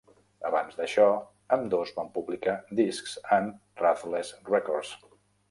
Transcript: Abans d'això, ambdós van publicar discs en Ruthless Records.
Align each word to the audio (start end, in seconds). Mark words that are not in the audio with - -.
Abans 0.49 0.77
d'això, 0.77 1.03
ambdós 1.57 1.91
van 1.97 2.09
publicar 2.15 2.57
discs 2.81 3.15
en 3.37 3.53
Ruthless 3.85 4.35
Records. 4.57 4.97